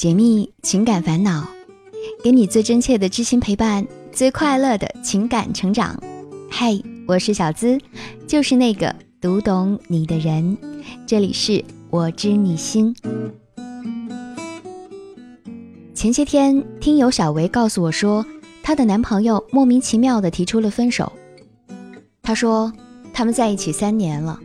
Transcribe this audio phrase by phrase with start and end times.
[0.00, 1.46] 解密情感烦恼，
[2.24, 6.02] 给你最真切的知心陪伴，最快乐的情感成长。
[6.50, 7.78] 嗨，我是小资，
[8.26, 10.56] 就是那个读懂你的人。
[11.06, 12.96] 这里是我知你心。
[15.94, 18.24] 前些天，听友小维告诉我说，
[18.62, 21.12] 她的男朋友莫名其妙的提出了分手。
[22.22, 22.72] 她说，
[23.12, 24.40] 他们在一起三年了，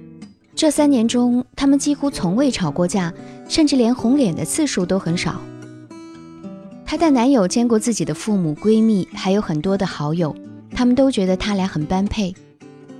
[0.53, 3.13] 这三年中，他们几乎从未吵过架。
[3.47, 5.39] 甚至连红脸的次数都很少。
[6.85, 10.35] 她带男友见过自己的父母、闺蜜，还有很多的好友，
[10.71, 12.33] 他们都觉得他俩很般配。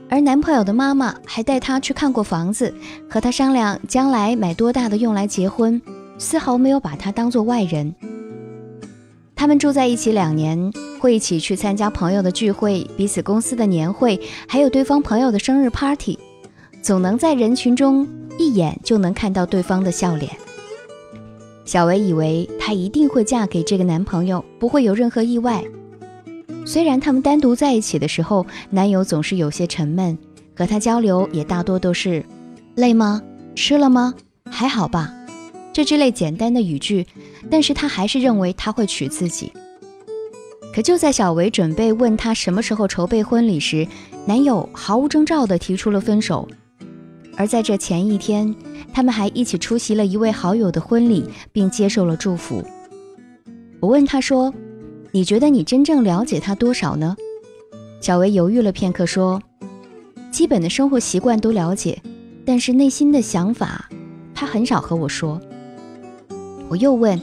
[0.07, 2.73] 而男朋友的妈妈还带她去看过房子，
[3.09, 5.81] 和她商量将来买多大的用来结婚，
[6.17, 7.93] 丝毫没有把她当做外人。
[9.35, 16.17] 他们住在一起两年，会一起去参加朋友的聚会、彼此公司的年会，还有对方朋友的生日 party，
[16.81, 18.07] 总能在人群中。
[18.37, 20.31] 一眼就能看到对方的笑脸。
[21.63, 25.63] 小维以为她一定会嫁给这个男朋友，不会有任何意外。
[26.65, 30.17] 虽然他们单独在一起的时候，男友总是有些沉闷，
[30.55, 32.23] 和她交流也大多都是
[32.75, 33.21] “累吗？
[33.55, 34.13] 吃了吗？
[34.49, 35.13] 还好吧？”
[35.73, 37.05] 这之类简单的语句。
[37.49, 39.51] 但是她还是认为他会娶自己。
[40.73, 43.87] 可就在小维准备问他什么时候筹备婚礼时，
[44.25, 46.47] 男友毫无征兆地提出了分手。
[47.37, 48.55] 而在这前一天，
[48.93, 52.63] 他们还一起出席了一位好友的婚礼，并接受了祝福。
[53.79, 54.53] 我问他说
[55.11, 57.15] ：“你觉得你真正了解他多少呢？”
[57.99, 59.41] 小维犹豫了片刻说
[60.31, 62.01] ：“基本的生活习惯都了解，
[62.45, 63.89] 但是内心的想法，
[64.33, 65.39] 他很少和我说。”
[66.69, 67.19] 我又问：“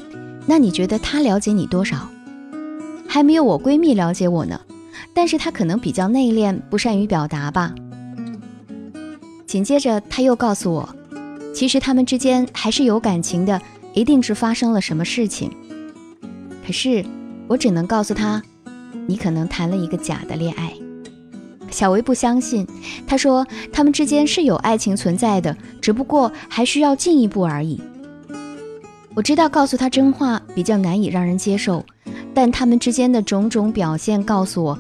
[0.47, 2.09] 那你觉得他了解你多少？”
[3.09, 4.61] 还没有我闺蜜了解我呢，
[5.13, 7.75] 但是他可能比较内敛，不善于表达吧。
[9.53, 10.89] 紧接着，他又告诉我，
[11.55, 13.61] 其实他们之间还是有感情的，
[13.93, 15.51] 一定是发生了什么事情。
[16.67, 17.05] 可是，
[17.47, 18.43] 我只能告诉他，
[19.07, 20.73] 你可能谈了一个假的恋爱。
[21.71, 22.67] 小薇不相信，
[23.07, 27.79] 他说他们之间是有爱情存在的，只不过还需要进一步而已。
[29.13, 31.85] 我知道告诉他真话比较难以让人接受，
[32.33, 34.79] 但他们之间的种种表现告诉我，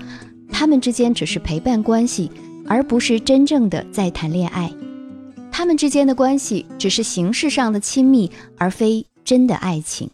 [0.50, 2.30] 他们之间只是陪伴关系。
[2.66, 4.72] 而不是真正的在谈恋爱，
[5.50, 10.10] 他们之间的关系只是形式上的亲密，而非真的爱情。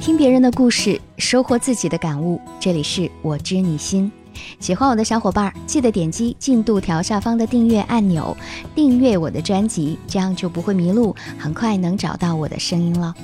[0.00, 2.38] 听别人的故事，收获自己的感悟。
[2.60, 4.12] 这里是我知你心，
[4.60, 8.36] 喜欢我的小伙伴记得点击进度条下方的订阅按钮，
[8.74, 13.14] 订阅我的专辑，这样就不会迷路，很快能找到我的声音了。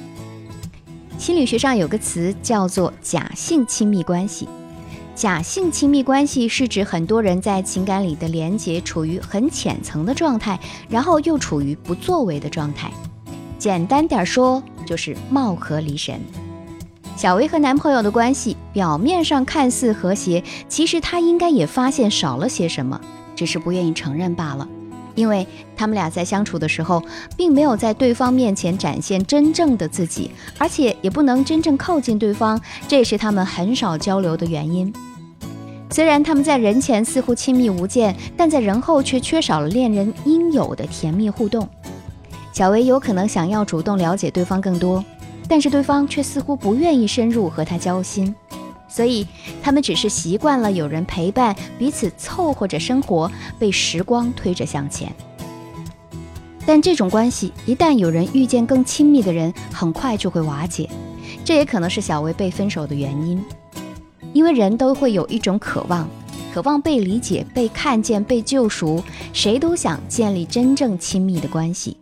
[1.20, 4.48] 心理学上有个词叫做假性亲密关系。
[5.14, 12.90] 假性亲密关系是指很多人在情感里的连接处于很浅层的状态，然后又处于不作为的状态。
[13.58, 16.18] 简单点说，就是貌合离神。
[17.16, 22.98] 小薇和男朋友的关系表面上看似和谐，其实她应该也发现少了些什么，
[23.36, 24.66] 只是不愿意承认罢了。
[25.14, 27.02] 因为他们俩在相处的时候，
[27.36, 34.92] 并没有在对方面前展现真正的自己，而且也不能真正靠近对方，这也是他们很少交流的原因。
[35.90, 41.68] 虽然他们在人前似乎亲密无间，但在人后却缺少了恋人应有的甜蜜互动。
[42.52, 45.04] 小薇有可能想要主动了解对方更多，
[45.48, 48.32] 但是对方却似乎不愿意深入和他交心。
[48.90, 49.26] 所以，
[49.62, 55.14] 他们只是习惯了有人陪伴，彼此凑合着生活，被时光推着向前。
[56.66, 60.90] 但这种关系一旦有人遇见更亲密的人，很快就会瓦解。
[61.44, 63.42] 这也可能是小薇被分手的原因。
[64.32, 66.08] 因为人都会有一种渴望，
[66.52, 69.02] 渴望被理解、被看见、被救赎，
[69.32, 71.96] 谁都想建立真正亲密的关系。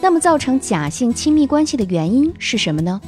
[0.00, 3.00] 那么，造成假性亲密关系的原因是什么呢？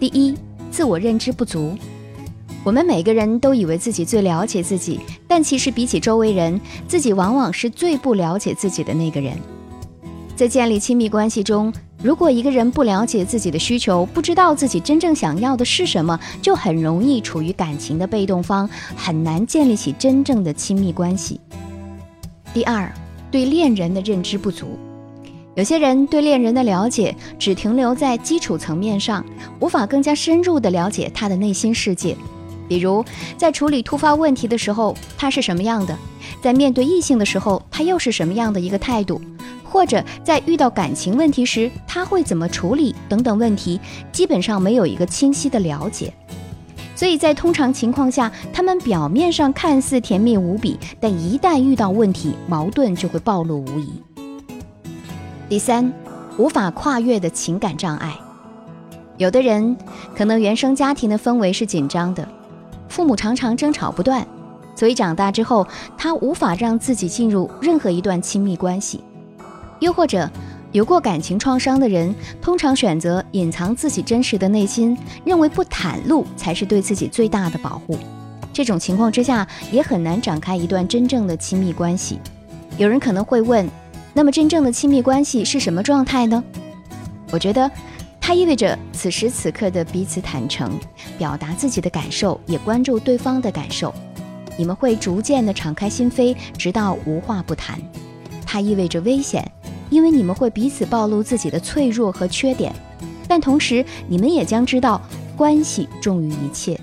[0.00, 0.34] 第一，
[0.70, 1.76] 自我认知不足。
[2.64, 9.36] 我们每个人都以为自己最了解自己，但其实比起周围人，自己往往是最不了解自己的那个人。
[10.34, 21.40] 在建立亲密关系中，如果一个人不了解自己的需求，不知道自己真正想要的是什么，就很容易处于感情的被动方，很难建立起真正的亲密关系。
[22.52, 22.92] 第二，
[23.30, 24.78] 对恋人的认知不足。
[25.54, 29.24] 有些人对恋人的了解只停留在基础层面上，
[29.60, 32.16] 无法更加深入地了解他的内心世界。
[32.66, 33.04] 比如，
[33.36, 35.94] 在处理突发问题的时候，他是什么样的；
[36.42, 39.20] 在面对异性的时候，他又是什么样的一个态度；
[39.62, 43.78] 或者在遇到感情问题时，他会怎么处理等等问题，
[44.10, 46.12] 基本上没有一个清晰的了解。
[46.96, 53.92] 所以在通常情况下，他们表面上看似甜蜜无比，但一旦遇到问题，矛盾就会暴露无遗。
[55.46, 55.92] 第三，
[56.38, 58.14] 无法跨越的情感障碍。
[59.18, 59.76] 有的人
[60.16, 62.26] 可能原生家庭的氛围是紧张的，
[62.88, 64.26] 父母常常争吵不断，
[64.74, 65.66] 所以长大之后
[65.98, 69.04] 他无法让自己进入任何一段亲密关系。
[69.80, 70.28] 又或者，
[70.72, 77.98] 有过感情创伤的人，通常选择隐藏自己真实的内心，认为不袒露才是对自己最大的保护。
[78.52, 82.18] 这种情况之下，也很难展开一段真正的亲密关系。
[82.78, 83.68] 有人可能会问，
[84.14, 86.42] 那么真正的亲密关系是什么状态呢？
[87.30, 87.70] 我觉得，
[88.20, 90.78] 它意味着此时此刻的彼此坦诚，
[91.18, 93.92] 表达自己的感受，也关注对方的感受。
[94.56, 97.78] 你们会逐渐的敞开心扉，直到无话不谈。
[98.46, 99.50] 它意味着危险。
[99.90, 102.74] 因为你们会彼此暴露自己的脆弱和缺点，
[103.28, 105.00] 但同时你们也将知道
[105.36, 106.80] 关系重于一切。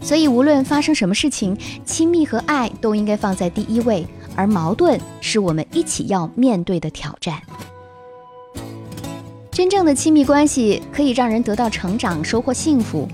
[0.00, 7.40] 所以无论发生什么事情，亲密和爱都应该放在第一位，而矛盾是我们一起要面对的挑战。
[9.50, 13.08] 真正的亲密关系可以让人得到成长，收获幸福。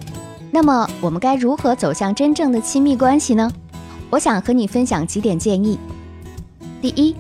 [0.51, 3.51] 那么我们该如何走向真正的亲密关系呢？
[4.11, 5.79] 我想和你分享几点建议。
[6.81, 7.15] 第一。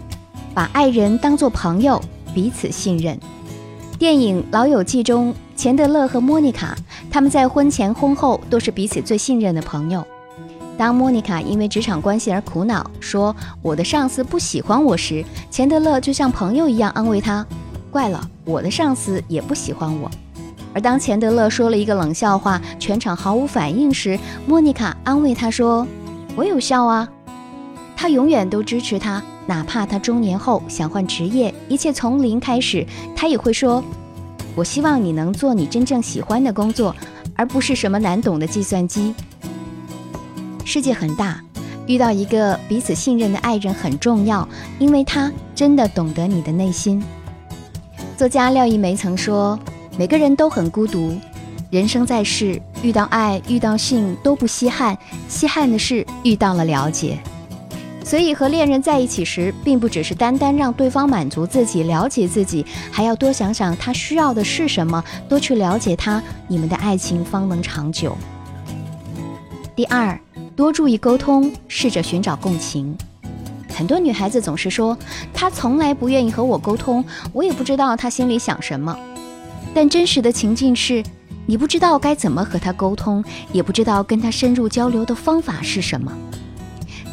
[0.52, 2.02] 把爱人当作朋友，
[2.34, 3.16] 彼此信任。
[4.00, 6.76] 电影《老友记》中，钱德勒和莫妮卡
[7.08, 10.04] 他们在婚前婚后都是彼此最信任的朋友。
[10.80, 17.46] 当莫妮卡因为职场关系而苦恼，说我的上司不喜欢我时，钱德勒就像朋友一样安慰她
[17.92, 20.10] ：“怪了，我的上司也不喜欢我。”
[20.72, 25.86] 而当钱德勒说了一个冷笑话，全场毫无反应时，莫妮卡安慰他说
[26.34, 27.06] ：“我有笑啊。”
[27.94, 29.22] 他永远都支持他。
[29.46, 33.84] 哪怕他中年后想换职业，一切从零开始，他也会说
[34.56, 36.96] ：“我希望你能做你真正喜欢的工作，
[37.36, 39.14] 而不是什么难懂的计算机。”
[40.72, 41.42] 世界很大，
[41.88, 47.02] 遇到一个彼此信任的爱人很重要，因为他真的懂得你的内心。
[48.16, 49.58] 作家廖一梅曾说
[49.98, 51.18] ：“每个人都很孤独，
[51.72, 54.96] 人生在世，遇到爱、遇到性都不稀罕，
[55.28, 57.18] 稀罕的是遇到了了解。”
[58.06, 68.16] 所以和恋人在一起时，并不只是单单让对方满足自己、了解自己，还要多想想他需要的是什么，多去了解他，你们的爱情方能长久。
[69.74, 70.20] 第二，
[70.56, 72.96] 多注意沟通，试着寻找共情。
[73.72, 74.96] 很多女孩子总是说，
[75.32, 77.02] 他从来不愿意和我沟通，
[77.32, 78.96] 我也不知道他心里想什么。
[79.72, 81.02] 但真实的情境是，
[81.46, 86.12] 你不知道该怎么和他沟通，也不知道跟他深入交流的方法是什么。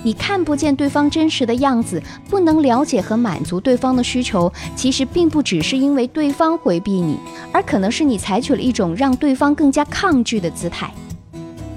[0.04, 7.18] 你看不见对方真实的样子，不能了解和满足对方的需求，其实并不只是因为对方回避你，
[7.54, 10.92] 而可能是你采取了一种让对方更加抗拒的姿态。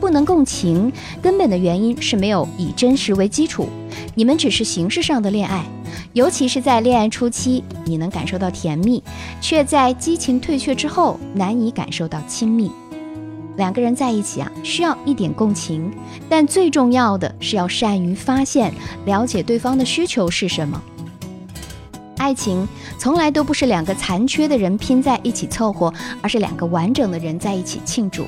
[0.01, 3.69] 不能共情，根本的原因是没有以真实为基础。
[4.15, 5.65] 你们只是形式上的恋爱，
[6.15, 9.03] 尤其是在恋爱初期，你能感受到甜蜜，
[9.41, 12.73] 却在激情退却之后难以感受到亲密。
[13.57, 15.93] 两个人在一起啊，需要一点共情，
[16.29, 18.73] 但最重要的是要善于发现、
[19.05, 20.81] 了解对方的需求是什么。
[22.17, 22.67] 爱情
[22.99, 25.93] 从来都不是两个残缺的人拼在一起凑合，
[26.23, 28.25] 而是两个完整的人在一起庆祝。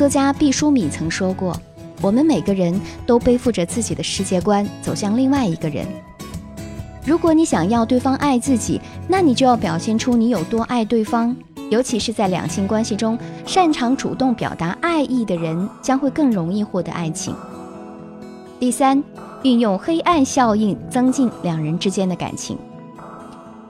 [0.00, 1.54] 作家毕淑敏曾说过
[2.00, 5.86] ：“我们每个人都背负着自己的世界观，走向另外一个人。
[7.04, 11.36] 如果你想要对方爱自己，那你就要表现出你有多爱对方。”
[11.68, 17.34] 尤其是在两性关系中，擅长主动表达爱意的人将会更容易获得爱情。
[18.58, 19.04] 第三，
[19.42, 22.56] 运用黑暗效应增进两人之间的感情。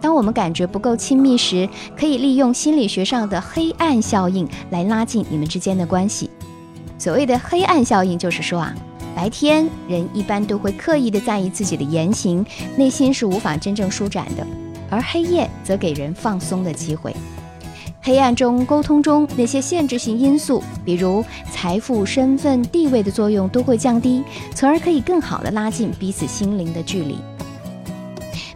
[0.01, 6.31] 当我们感觉不够亲密时，可以利用心理学上的黑暗效应来拉近你们之间的关系。
[6.99, 8.75] 所谓的黑暗效应，就是说啊，
[9.15, 12.45] 白天人一般都会刻意的在意自己的言行，
[12.77, 14.47] 内心是无法真正舒展的，
[14.89, 17.15] 而黑夜则给人放松的机会。
[18.03, 24.23] 黑暗中沟通中那些限制性因素，比如财富、身份、地位的作用都会降低，
[24.55, 27.19] 从而可以更好的拉近彼此心灵的距离。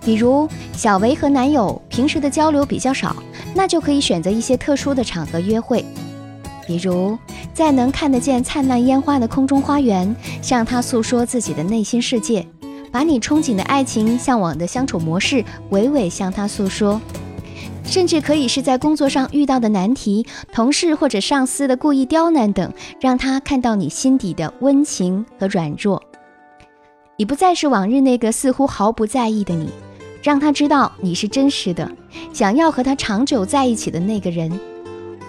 [0.05, 3.17] 比如小维和男友平时的交流比较少，
[3.55, 5.85] 那就可以选择一些特殊的场合约会，
[6.67, 7.19] 比如
[7.55, 12.47] 在能看得见灿烂烟花的空中花园，向他诉说自己的内心世界，
[12.93, 17.01] 把你憧憬的爱情、向往的相处模式娓娓向他诉说。
[17.85, 26.03] 甚至可以是在工作上遇到的难题，同事或者上司的故意刁难等，让他看到你心底的温情和软弱。
[27.19, 29.69] 你不再是往日那个似乎毫不在意的你，
[30.25, 31.87] 让他知道你是真实的，
[32.33, 34.51] 想要和他长久在一起的那个人。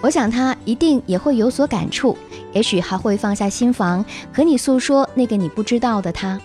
[0.00, 2.16] 我想他一定也会有所感触，
[2.54, 6.40] 也许还会放下心房和你诉说那个你不知道的他。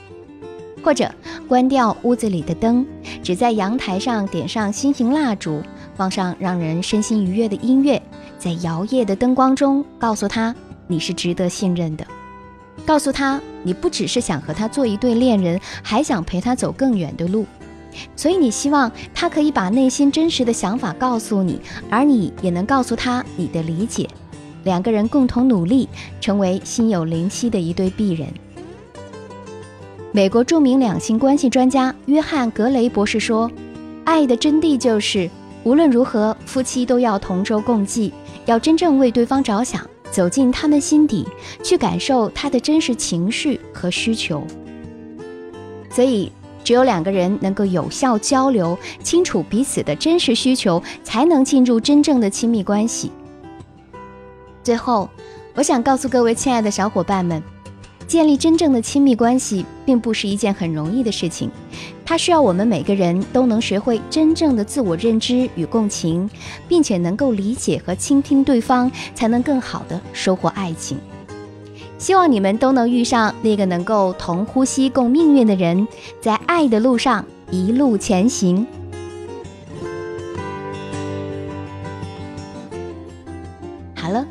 [0.83, 1.09] 或者
[1.47, 2.85] 关掉屋子里的灯，
[3.23, 5.63] 只在阳台上点上心形蜡烛，
[5.95, 8.01] 放上让人身心愉悦的音乐，
[8.37, 10.53] 在摇曳的灯光中，告诉他
[10.87, 12.05] 你是值得信任的，
[12.85, 17.45] 告诉他你不只是想和他做一对恋人，还想陪他走更远的路。
[18.15, 24.07] 所以你希望他可以把内心真实的想法告诉你，而你也能告诉他你的理解，
[24.63, 25.87] 两个人共同努力，
[26.19, 28.27] 成为心有灵犀的一对璧人。
[30.13, 33.49] 美国著名两性关系专家约翰·格雷博士说
[34.03, 35.29] ：“爱的真谛就是，
[35.63, 38.11] 无论如何，夫妻都要同舟共济，
[38.45, 39.81] 要真正为对方着想，
[40.11, 41.25] 走进他们心底，
[41.63, 44.45] 去感受他的真实情绪和需求。
[45.89, 46.29] 所以，
[46.63, 53.11] 只有两个人能够有效交流，清楚彼此的真实需求，才能进入真正的亲密关系。”
[54.63, 55.09] 最后，
[55.55, 57.41] 我想告诉各位亲爱的小伙伴们。
[58.07, 61.49] 建立真正的亲密关系，并不是一件很容易的事情，
[62.03, 66.29] 它需要我们每个人都能学会真正的自我认知与共情，
[66.67, 70.97] 并且能够理解和倾听对方，才能更好的收获爱情。
[72.01, 75.87] 希望你们都能遇上那个能够同呼吸共命运的人，
[76.19, 78.65] 在爱的路上一路前行。
[83.95, 84.25] 好了，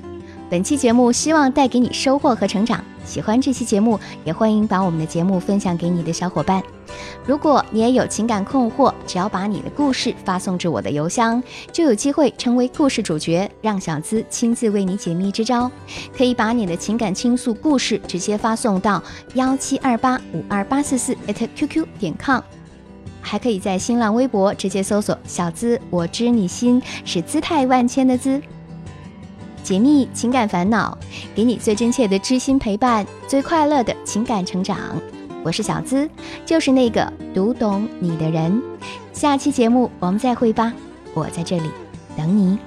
[0.51, 2.85] 本期节目希望带给你收获和成长。
[3.05, 6.61] 喜欢这期节目，也欢迎把我们的节目分享给你的小伙伴。
[7.27, 11.43] 如果你也有情感困惑，只要把你的故事发送至我的邮箱，
[11.73, 15.71] 就有机会成为故事主角，让小资亲自为你解密支招。
[16.17, 19.03] 可以把你的情感倾诉故事直接发送到
[19.35, 22.41] 幺七二八五二八四四 @QQ 点 com，
[23.21, 28.41] 还可以在新浪微博直接搜索“小资我知你心”，是姿态万千的资。
[29.63, 30.97] 解密情感烦恼，
[31.35, 34.77] 给你最真切的知心陪伴，最快乐的情感成长。
[35.43, 36.09] 我是小资，
[36.45, 38.63] 就是那个读懂你的人。
[39.13, 40.73] 下期节目我们再会吧，
[41.15, 41.71] 我在这里
[42.17, 42.59] 等你。